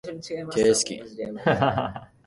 [0.51, 1.31] 提出期限